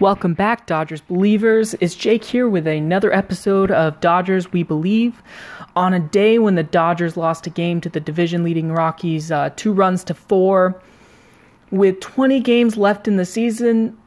[0.00, 1.74] Welcome back, Dodgers believers.
[1.80, 5.20] It's Jake here with another episode of Dodgers We Believe.
[5.74, 9.50] On a day when the Dodgers lost a game to the division leading Rockies, uh,
[9.56, 10.80] two runs to four,
[11.72, 13.98] with 20 games left in the season,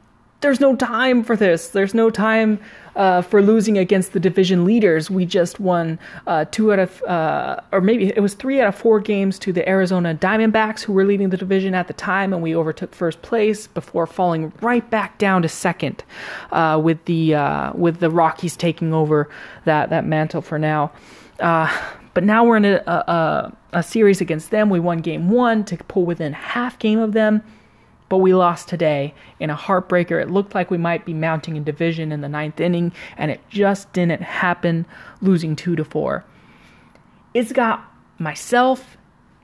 [0.41, 1.69] there's no time for this.
[1.69, 2.59] There's no time
[2.95, 5.09] uh, for losing against the division leaders.
[5.09, 8.75] We just won uh, two out of, uh, or maybe it was three out of
[8.75, 12.41] four games to the Arizona Diamondbacks, who were leading the division at the time, and
[12.41, 16.03] we overtook first place before falling right back down to second,
[16.51, 19.29] uh, with the uh, with the Rockies taking over
[19.65, 20.91] that that mantle for now.
[21.39, 21.71] Uh,
[22.13, 24.69] but now we're in a, a, a series against them.
[24.69, 27.41] We won game one to pull within half game of them
[28.11, 30.21] but we lost today in a heartbreaker.
[30.21, 33.39] It looked like we might be mounting a division in the ninth inning, and it
[33.49, 34.85] just didn't happen,
[35.21, 36.25] losing two to four.
[37.33, 37.89] It's got
[38.19, 38.97] myself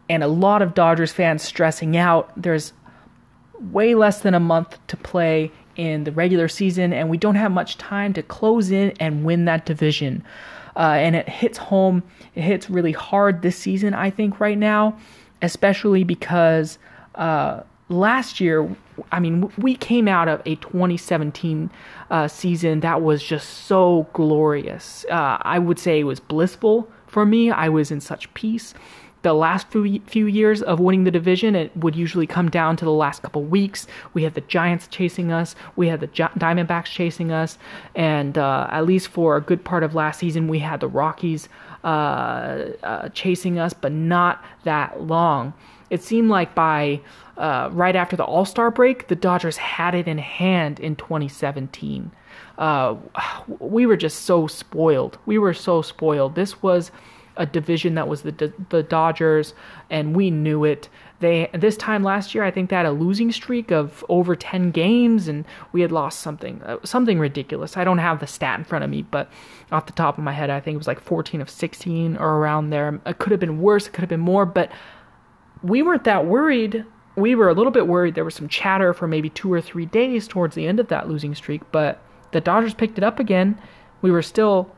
[0.10, 2.30] and a lot of Dodgers fans stressing out.
[2.36, 2.74] There's
[3.58, 7.54] way less than a month to play in the regular season, and we don't have
[7.54, 10.26] much time to close in and win that division.
[10.76, 12.04] Uh, and it hits home,
[12.36, 15.00] it hits really hard this season, I think, right now,
[15.42, 16.78] especially because.
[17.16, 18.76] Uh, last year,
[19.12, 21.70] I mean, we came out of a 2017
[22.10, 25.06] uh, season that was just so glorious.
[25.10, 27.52] Uh, I would say it was blissful for me.
[27.52, 28.74] I was in such peace.
[29.28, 32.86] The last few, few years of winning the division, it would usually come down to
[32.86, 33.86] the last couple weeks.
[34.14, 37.58] We had the Giants chasing us, we had the Diamondbacks chasing us,
[37.94, 41.50] and uh, at least for a good part of last season, we had the Rockies
[41.84, 41.88] uh,
[42.84, 45.54] uh, chasing us, but not that long.
[45.90, 47.02] It seemed like by
[47.36, 52.12] uh, right after the All Star break, the Dodgers had it in hand in 2017.
[52.58, 52.96] Uh,
[53.60, 55.18] we were just so spoiled.
[55.26, 56.36] We were so spoiled.
[56.36, 56.92] This was
[57.38, 59.54] a division that was the the Dodgers,
[59.90, 60.90] and we knew it.
[61.20, 64.72] They this time last year, I think they had a losing streak of over 10
[64.72, 67.78] games, and we had lost something uh, something ridiculous.
[67.78, 69.30] I don't have the stat in front of me, but
[69.72, 72.38] off the top of my head, I think it was like 14 of 16 or
[72.38, 73.00] around there.
[73.06, 73.88] It could have been worse.
[73.88, 74.72] It could have been more, but
[75.64, 76.86] we weren't that worried.
[77.16, 78.16] We were a little bit worried.
[78.16, 81.10] There was some chatter for maybe two or three days towards the end of that
[81.10, 82.02] losing streak, but
[82.32, 83.60] the Dodgers picked it up again.
[84.02, 84.72] We were still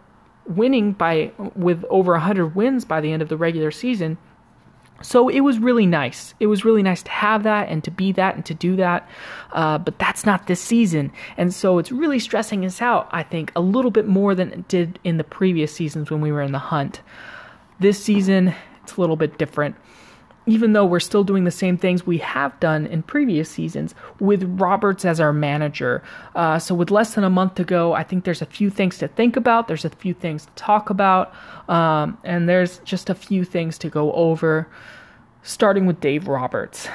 [0.49, 4.17] winning by with over 100 wins by the end of the regular season.
[5.01, 6.33] So it was really nice.
[6.41, 9.09] It was really nice to have that and to be that and to do that.
[9.53, 11.11] Uh, but that's not this season.
[11.37, 14.67] And so it's really stressing us out, I think, a little bit more than it
[14.67, 17.01] did in the previous seasons when we were in the hunt.
[17.79, 19.77] This season, it's a little bit different
[20.49, 24.43] even though we're still doing the same things we have done in previous seasons with
[24.59, 26.03] Roberts as our manager.
[26.35, 28.97] Uh, so, with less than a month to go, I think there's a few things
[28.99, 31.33] to think about, there's a few things to talk about,
[31.67, 34.67] um, and there's just a few things to go over,
[35.43, 36.87] starting with Dave Roberts.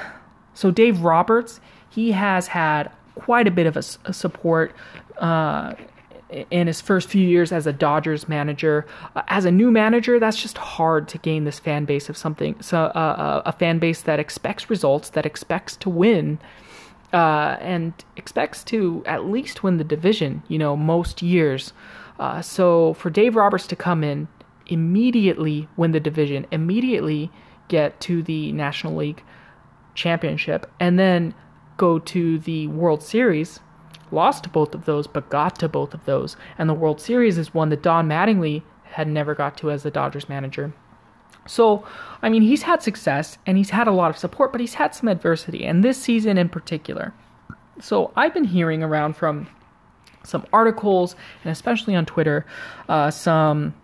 [0.53, 4.73] So, Dave Roberts, he has had quite a bit of a, a support.
[5.17, 5.75] Uh,
[6.29, 8.85] in his first few years as a Dodgers manager.
[9.15, 12.59] Uh, as a new manager, that's just hard to gain this fan base of something.
[12.61, 16.39] So uh, uh, a fan base that expects results, that expects to win,
[17.13, 20.43] uh, and expects to at least win the division.
[20.47, 21.73] You know, most years.
[22.19, 24.27] Uh, so for Dave Roberts to come in
[24.67, 27.31] immediately win the division, immediately
[27.67, 29.23] get to the National League
[29.93, 31.33] championship, and then
[31.77, 33.59] go to the World Series
[34.11, 36.37] lost to both of those, but got to both of those.
[36.57, 39.91] And the World Series is one that Don Mattingly had never got to as the
[39.91, 40.73] Dodgers manager.
[41.47, 41.85] So,
[42.21, 44.95] I mean, he's had success and he's had a lot of support, but he's had
[44.95, 47.13] some adversity, and this season in particular.
[47.79, 49.47] So, I've been hearing around from
[50.23, 52.45] some articles and especially on Twitter,
[52.89, 53.75] uh, some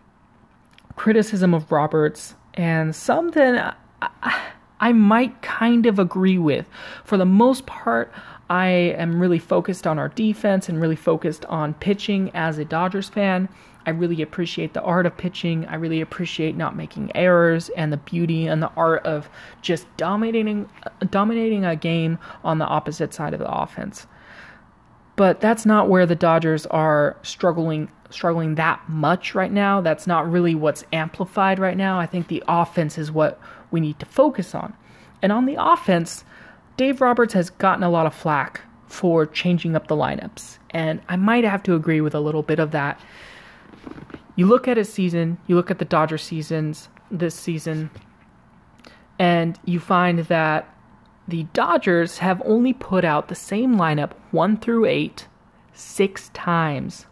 [0.95, 4.41] criticism of Roberts and some that I,
[4.79, 6.67] I might kind of agree with.
[7.03, 8.11] For the most part,
[8.51, 8.67] I
[8.97, 13.47] am really focused on our defense and really focused on pitching as a Dodgers fan.
[13.85, 15.65] I really appreciate the art of pitching.
[15.67, 19.29] I really appreciate not making errors and the beauty and the art of
[19.61, 20.69] just dominating
[21.09, 24.05] dominating a game on the opposite side of the offense.
[25.15, 29.79] But that's not where the Dodgers are struggling struggling that much right now.
[29.79, 32.01] That's not really what's amplified right now.
[32.01, 33.39] I think the offense is what
[33.71, 34.73] we need to focus on.
[35.21, 36.25] And on the offense,
[36.81, 41.15] Dave Roberts has gotten a lot of flack for changing up the lineups, and I
[41.15, 42.99] might have to agree with a little bit of that.
[44.35, 47.91] You look at his season, you look at the Dodger seasons this season,
[49.19, 50.75] and you find that
[51.27, 55.27] the Dodgers have only put out the same lineup 1 through 8
[55.73, 57.05] six times.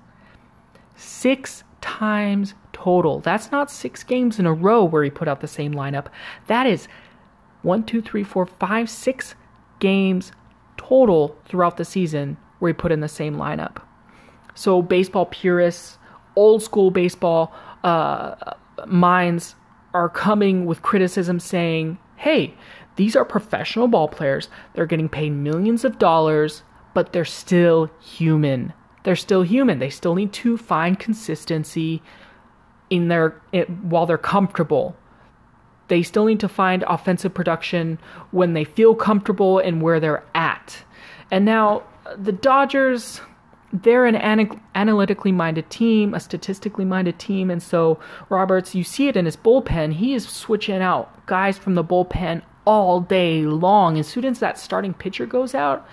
[0.95, 3.19] Six times total.
[3.19, 6.07] That's not six games in a row where he put out the same lineup.
[6.47, 6.87] That is
[7.61, 9.35] one, two, three, four, five, six
[9.79, 10.31] games
[10.77, 13.81] total throughout the season where he put in the same lineup.
[14.55, 15.97] So baseball purists,
[16.35, 17.53] old school baseball
[17.83, 18.35] uh,
[18.85, 19.55] minds
[19.93, 22.53] are coming with criticism saying, hey,
[22.95, 24.49] these are professional ball players.
[24.73, 28.73] They're getting paid millions of dollars, but they're still human.
[29.03, 29.79] They're still human.
[29.79, 32.01] They still need to find consistency
[32.89, 34.97] in their it, while they're comfortable.
[35.89, 37.99] They still need to find offensive production
[38.31, 40.83] when they feel comfortable and where they're at.
[41.29, 41.83] And now
[42.17, 43.21] the Dodgers
[43.71, 44.15] they're an
[44.75, 47.99] analytically minded team, a statistically minded team, and so
[48.29, 49.93] Roberts, you see it in his bullpen.
[49.93, 53.97] He is switching out guys from the bullpen all day long.
[53.97, 55.87] As soon as that starting pitcher goes out,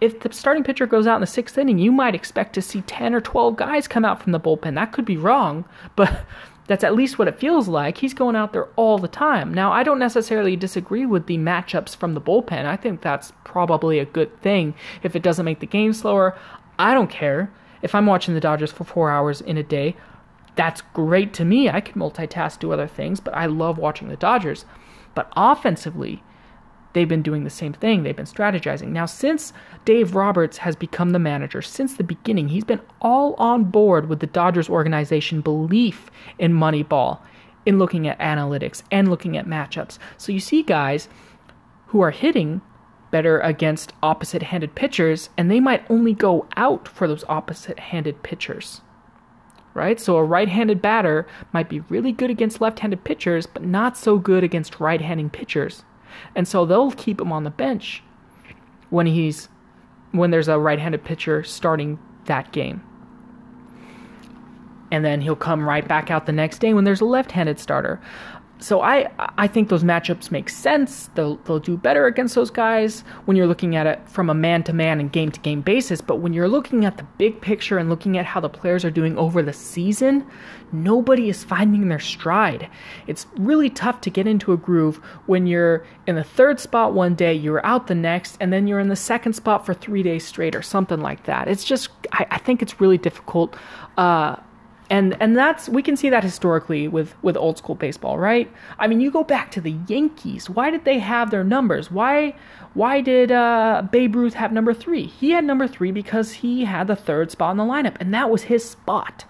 [0.00, 2.80] if the starting pitcher goes out in the sixth inning, you might expect to see
[2.82, 4.74] 10 or 12 guys come out from the bullpen.
[4.74, 5.64] That could be wrong,
[5.96, 6.24] but
[6.70, 7.98] that's at least what it feels like.
[7.98, 9.52] He's going out there all the time.
[9.52, 12.64] Now, I don't necessarily disagree with the matchups from the bullpen.
[12.64, 14.74] I think that's probably a good thing.
[15.02, 16.38] If it doesn't make the game slower,
[16.78, 17.52] I don't care.
[17.82, 19.96] If I'm watching the Dodgers for four hours in a day,
[20.54, 21.68] that's great to me.
[21.68, 24.64] I can multitask, do other things, but I love watching the Dodgers.
[25.16, 26.22] But offensively,
[26.92, 28.02] they've been doing the same thing.
[28.02, 28.88] They've been strategizing.
[28.88, 29.52] Now, since
[29.84, 34.20] Dave Roberts has become the manager, since the beginning, he's been all on board with
[34.20, 37.20] the Dodgers organization belief in Moneyball,
[37.66, 39.98] in looking at analytics and looking at matchups.
[40.16, 41.08] So you see guys
[41.88, 42.62] who are hitting
[43.10, 48.22] better against opposite handed pitchers, and they might only go out for those opposite handed
[48.22, 48.80] pitchers.
[49.74, 50.00] Right?
[50.00, 53.96] So a right handed batter might be really good against left handed pitchers, but not
[53.96, 55.84] so good against right handed pitchers.
[56.34, 58.02] And so they'll keep him on the bench
[58.90, 59.48] when he's
[60.12, 62.82] when there's a right handed pitcher starting that game.
[64.90, 67.60] And then he'll come right back out the next day when there's a left handed
[67.60, 68.00] starter
[68.60, 71.08] so I I think those matchups make sense.
[71.14, 74.62] They'll they'll do better against those guys when you're looking at it from a man
[74.64, 76.00] to man and game to game basis.
[76.00, 78.90] But when you're looking at the big picture and looking at how the players are
[78.90, 80.26] doing over the season,
[80.72, 82.68] nobody is finding their stride.
[83.06, 84.96] It's really tough to get into a groove
[85.26, 88.80] when you're in the third spot one day, you're out the next, and then you're
[88.80, 91.48] in the second spot for three days straight or something like that.
[91.48, 93.56] It's just I, I think it's really difficult.
[93.96, 94.36] Uh,
[94.90, 98.50] and and that's we can see that historically with with old school baseball right?
[98.78, 100.50] I mean you go back to the yankees.
[100.50, 101.90] Why did they have their numbers?
[101.90, 102.34] Why
[102.74, 105.06] why did uh, babe ruth have number three?
[105.06, 108.30] He had number three because he had the third spot in the lineup and that
[108.30, 109.24] was his spot.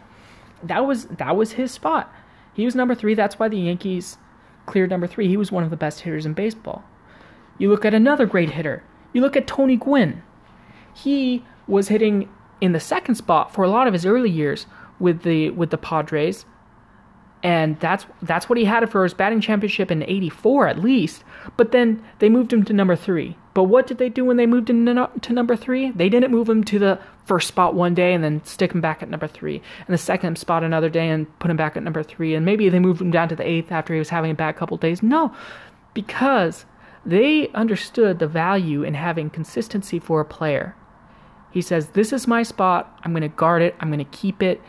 [0.62, 2.12] That was that was his spot.
[2.54, 3.14] He was number three.
[3.14, 4.16] That's why the yankees
[4.64, 5.28] cleared number three.
[5.28, 6.84] He was one of the best hitters in baseball.
[7.58, 8.82] You look at another great hitter.
[9.12, 10.22] You look at tony gwynn.
[10.94, 12.30] He was hitting
[12.60, 14.66] in the second spot for a lot of his early years
[15.00, 16.44] with the with the Padres,
[17.43, 21.25] and that's that's what he had for his batting championship in '84 at least.
[21.56, 23.37] But then they moved him to number three.
[23.52, 25.91] But what did they do when they moved him to number three?
[25.91, 29.02] They didn't move him to the first spot one day and then stick him back
[29.02, 32.03] at number three, and the second spot another day and put him back at number
[32.03, 34.35] three, and maybe they moved him down to the eighth after he was having a
[34.35, 35.03] bad couple days.
[35.03, 35.35] No,
[35.94, 36.64] because
[37.05, 40.76] they understood the value in having consistency for a player.
[41.50, 42.99] He says, This is my spot.
[43.03, 43.75] I'm going to guard it.
[43.81, 44.61] I'm going to keep it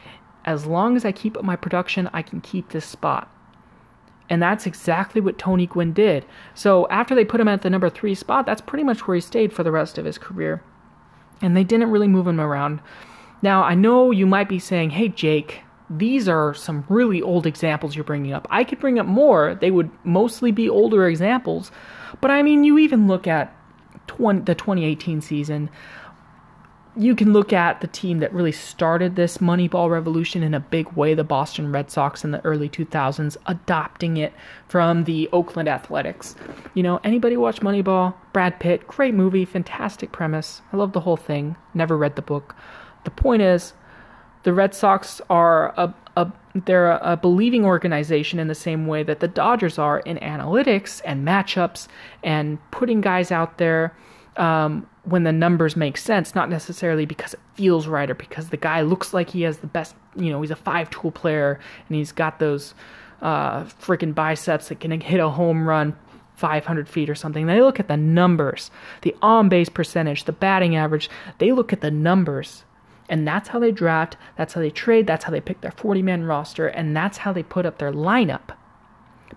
[0.46, 3.30] as long as I keep up my production, I can keep this spot.
[4.30, 6.26] And that's exactly what Tony Gwynn did.
[6.56, 9.22] So after they put him at the number three spot, that's pretty much where he
[9.22, 10.64] stayed for the rest of his career.
[11.42, 12.80] And they didn't really move him around.
[13.42, 17.96] Now, I know you might be saying, hey, Jake, these are some really old examples
[17.96, 18.48] you're bringing up.
[18.50, 19.56] I could bring up more.
[19.56, 21.72] They would mostly be older examples.
[22.22, 23.54] But I mean, you even look at
[24.08, 25.70] 20, the 2018 season
[26.96, 30.92] you can look at the team that really started this Moneyball revolution in a big
[30.92, 34.34] way, the Boston Red Sox in the early 2000s, adopting it
[34.68, 36.36] from the Oakland Athletics.
[36.74, 38.14] You know, anybody watch Moneyball?
[38.34, 40.62] Brad Pitt, great movie, fantastic premise.
[40.74, 41.56] I love the whole thing.
[41.74, 42.56] Never read the book.
[43.06, 43.74] The point is,
[44.44, 49.04] the Red Sox are a, a they're a, a believing organization in the same way
[49.04, 51.88] that the Dodgers are in analytics and matchups
[52.22, 53.96] and putting guys out there
[54.38, 58.58] um, when the numbers make sense, not necessarily because it feels right or because the
[58.58, 61.96] guy looks like he has the best, you know, he's a five tool player and
[61.96, 62.74] he's got those
[63.22, 65.96] uh, freaking biceps that can hit a home run
[66.36, 67.46] 500 feet or something.
[67.46, 68.72] They look at the numbers,
[69.02, 71.10] the on base percentage, the batting average.
[71.38, 72.64] They look at the numbers.
[73.10, 76.02] And that's how they draft, that's how they trade, that's how they pick their 40
[76.02, 78.56] man roster, and that's how they put up their lineup.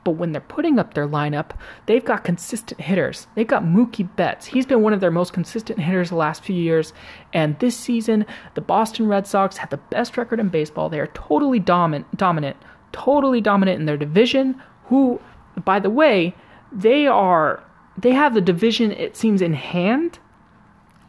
[0.03, 1.51] But when they're putting up their lineup,
[1.87, 3.27] they've got consistent hitters.
[3.35, 4.47] They've got Mookie Betts.
[4.47, 6.93] He's been one of their most consistent hitters the last few years.
[7.33, 10.89] And this season, the Boston Red Sox have the best record in baseball.
[10.89, 12.57] They are totally dominant, dominant,
[12.93, 14.61] totally dominant in their division.
[14.87, 15.21] Who,
[15.65, 16.35] by the way,
[16.73, 17.63] they are
[17.97, 20.19] they have the division it seems in hand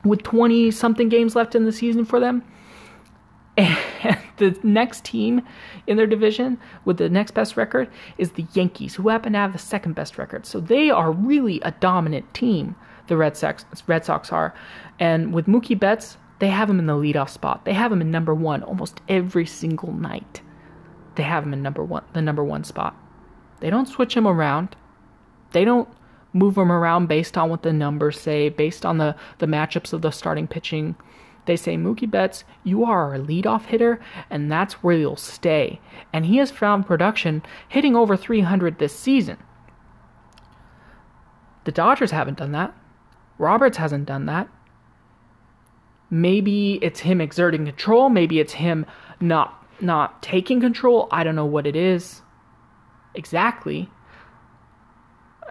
[0.03, 2.43] with 20 something games left in the season for them.
[4.05, 5.41] And the next team
[5.87, 9.53] in their division with the next best record is the Yankees, who happen to have
[9.53, 10.45] the second best record.
[10.45, 12.75] So they are really a dominant team,
[13.07, 14.53] the Red Sox, Red Sox are.
[14.99, 17.65] And with Mookie Betts, they have him in the leadoff spot.
[17.65, 20.41] They have him in number one almost every single night.
[21.15, 22.95] They have him in number one, the number one spot.
[23.61, 24.75] They don't switch him around.
[25.51, 25.87] They don't
[26.33, 30.01] move him around based on what the numbers say, based on the, the matchups of
[30.01, 30.95] the starting pitching.
[31.45, 33.99] They say, Mookie Betts, you are our leadoff hitter,
[34.29, 35.79] and that's where you'll stay.
[36.11, 39.37] And he has found production hitting over 300 this season.
[41.65, 42.75] The Dodgers haven't done that.
[43.37, 44.47] Roberts hasn't done that.
[46.09, 48.85] Maybe it's him exerting control, maybe it's him
[49.19, 51.09] not not taking control.
[51.11, 52.21] I don't know what it is
[53.13, 53.89] exactly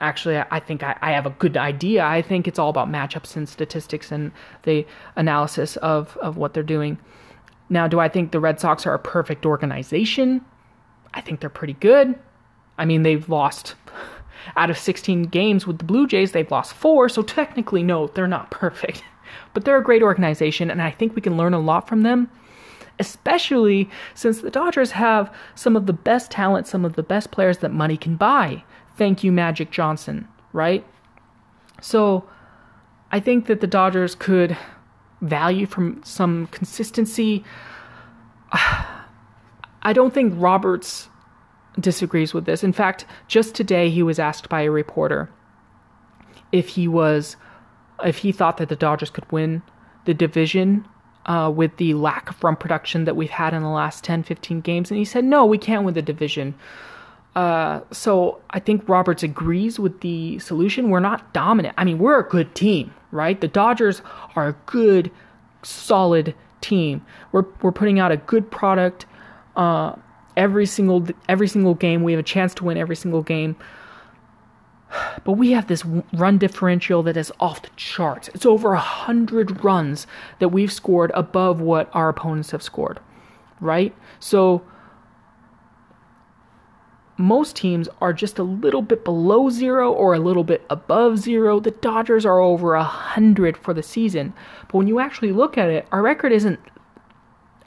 [0.00, 2.04] actually i think I, I, have a good idea.
[2.04, 4.32] I think it's all about matchups and statistics and
[4.62, 4.86] the
[5.16, 6.98] analysis of, of what they're doing.
[7.68, 10.44] Now do i think the red sox are a perfect organization?
[11.12, 12.18] I think they're pretty good.
[12.78, 13.76] I mean they've lost
[14.56, 18.26] out of 16 games with the blue jays they've lost four so technically no they're
[18.26, 19.02] not perfect.
[19.52, 22.30] But they're a great organization and i think we can learn a lot from them
[22.98, 27.58] especially since the dodgers have some of the best talent some of the best players
[27.58, 28.62] that money can buy
[28.96, 30.84] Thank you, Magic Johnson, right?
[31.80, 32.28] So
[33.10, 34.56] I think that the Dodgers could
[35.20, 37.44] value from some consistency.
[38.52, 41.08] I don't think Roberts
[41.78, 42.62] disagrees with this.
[42.64, 45.30] In fact, just today he was asked by a reporter
[46.52, 47.36] if he was
[48.02, 49.62] if he thought that the Dodgers could win
[50.04, 50.86] the division
[51.26, 54.60] uh, with the lack of run production that we've had in the last 10, 15
[54.60, 54.90] games.
[54.90, 56.54] And he said, no, we can't win the division.
[57.34, 60.90] Uh, so I think Roberts agrees with the solution.
[60.90, 61.74] We're not dominant.
[61.76, 63.40] I mean, we're a good team, right?
[63.40, 64.02] The Dodgers
[64.36, 65.10] are a good,
[65.62, 67.04] solid team.
[67.32, 69.06] We're we're putting out a good product.
[69.56, 69.96] Uh,
[70.36, 73.56] every single every single game, we have a chance to win every single game.
[75.24, 78.28] But we have this run differential that is off the charts.
[78.28, 80.06] It's over a hundred runs
[80.38, 83.00] that we've scored above what our opponents have scored,
[83.60, 83.92] right?
[84.20, 84.62] So
[87.16, 91.60] most teams are just a little bit below zero or a little bit above zero.
[91.60, 94.32] The Dodgers are over a hundred for the season.
[94.66, 96.58] But when you actually look at it, our record isn't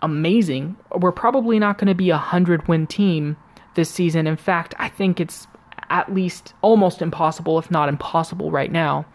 [0.01, 0.75] amazing.
[0.96, 3.38] We're probably not going to be a hundred win team
[3.75, 4.27] this season.
[4.27, 5.48] In fact, I think it's
[5.89, 9.06] at least almost impossible, if not impossible, right now.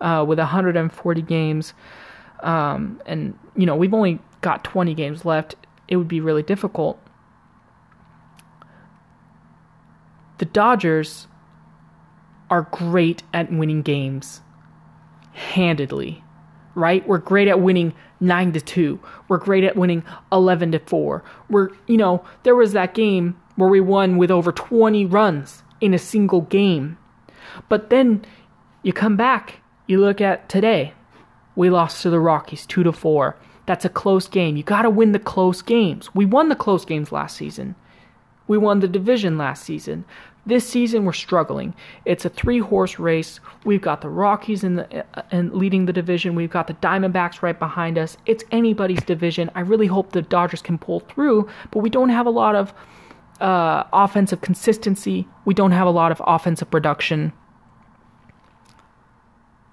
[0.00, 1.72] Uh, with 140 games,
[2.40, 5.54] um, and you know we've only got 20 games left,
[5.88, 7.00] it would be really difficult.
[10.38, 11.26] The Dodgers
[12.50, 14.40] are great at winning games
[15.32, 16.22] handedly,
[16.74, 17.06] right?
[17.06, 19.00] We're great at winning 9 to 2.
[19.28, 21.24] We're great at winning 11 to 4.
[21.48, 25.94] We're, you know, there was that game where we won with over 20 runs in
[25.94, 26.98] a single game.
[27.68, 28.24] But then
[28.82, 30.94] you come back, you look at today.
[31.56, 33.36] We lost to the Rockies 2 to 4.
[33.66, 34.56] That's a close game.
[34.56, 36.14] You got to win the close games.
[36.14, 37.76] We won the close games last season.
[38.46, 40.04] We won the division last season.
[40.46, 41.74] This season we're struggling.
[42.04, 43.40] It's a three-horse race.
[43.64, 46.34] We've got the Rockies in the and uh, leading the division.
[46.34, 48.18] We've got the Diamondbacks right behind us.
[48.26, 49.50] It's anybody's division.
[49.54, 52.74] I really hope the Dodgers can pull through, but we don't have a lot of
[53.40, 55.26] uh, offensive consistency.
[55.46, 57.32] We don't have a lot of offensive production.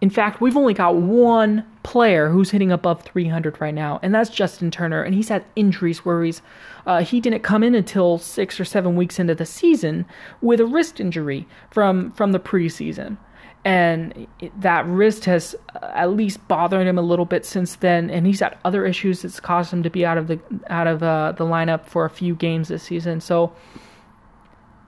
[0.01, 4.31] In fact, we've only got one player who's hitting above 300 right now, and that's
[4.31, 5.03] Justin Turner.
[5.03, 6.41] And he's had injuries worries.
[6.87, 10.07] Uh, he didn't come in until six or seven weeks into the season
[10.41, 13.17] with a wrist injury from from the preseason,
[13.63, 14.25] and
[14.57, 18.09] that wrist has uh, at least bothered him a little bit since then.
[18.09, 21.03] And he's had other issues that's caused him to be out of the out of
[21.03, 23.21] uh, the lineup for a few games this season.
[23.21, 23.53] So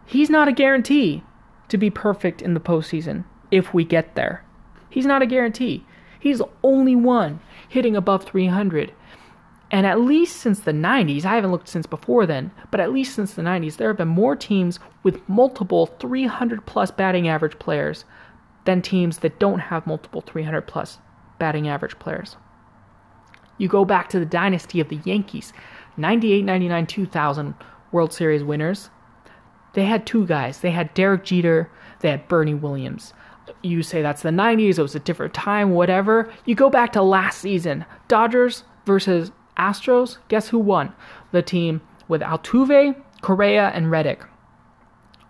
[0.08, 1.22] he's not a guarantee
[1.70, 4.44] to be perfect in the postseason if we get there.
[4.94, 5.84] He's not a guarantee.
[6.20, 8.94] He's the only one hitting above 300.
[9.72, 13.16] And at least since the 90s, I haven't looked since before then, but at least
[13.16, 18.06] since the 90s, there have been more teams with multiple 300 plus batting average players
[18.66, 21.00] than teams that don't have multiple 300 plus
[21.40, 22.38] batting average players.
[23.58, 25.54] You go back to the dynasty of the Yankees,
[25.98, 27.56] 98, 99, 2000
[27.92, 28.92] World Series winners.
[29.74, 30.60] They had two guys.
[30.60, 31.72] They had Derek Jeter,
[32.02, 33.12] they had Bernie Williams
[33.62, 36.32] you say that's the 90s, it was a different time, whatever.
[36.46, 40.18] You go back to last season Dodgers versus Astros.
[40.28, 40.94] Guess who won?
[41.32, 44.24] The team with Altuve, Correa, and Reddick.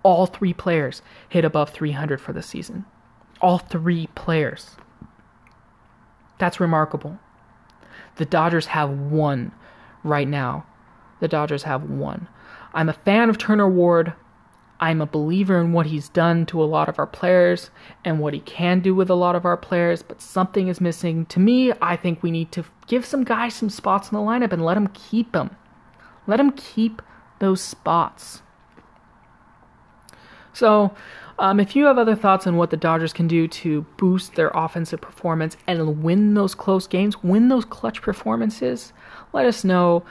[0.03, 2.85] All three players hit above 300 for the season.
[3.41, 4.75] All three players.
[6.39, 7.19] That's remarkable.
[8.15, 9.51] The Dodgers have one
[10.03, 10.65] right now.
[11.19, 12.27] The Dodgers have one.
[12.73, 14.13] I'm a fan of Turner Ward.
[14.79, 17.69] I'm a believer in what he's done to a lot of our players
[18.03, 21.25] and what he can do with a lot of our players, but something is missing.
[21.27, 24.51] To me, I think we need to give some guys some spots in the lineup
[24.51, 25.55] and let them keep them.
[26.27, 27.01] Let them keep
[27.39, 28.41] those spots.
[30.53, 30.93] So,
[31.39, 34.51] um, if you have other thoughts on what the Dodgers can do to boost their
[34.53, 38.93] offensive performance and win those close games, win those clutch performances,
[39.33, 40.03] let us know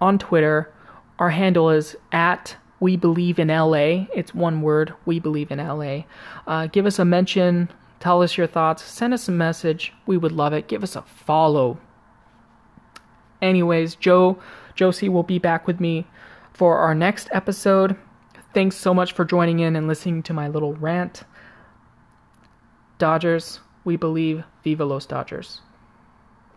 [0.00, 0.72] on Twitter.
[1.18, 4.06] Our handle is at we Believe in LA.
[4.14, 6.04] It's one word, We Believe in LA.
[6.46, 7.68] Uh, give us a mention,
[8.00, 9.92] tell us your thoughts, send us a message.
[10.06, 10.66] We would love it.
[10.66, 11.78] Give us a follow.
[13.42, 14.38] Anyways, Joe
[14.74, 16.06] Josie will be back with me
[16.52, 17.96] for our next episode.
[18.54, 21.22] Thanks so much for joining in and listening to my little rant.
[22.98, 24.44] Dodgers, we believe.
[24.62, 25.60] Viva los Dodgers.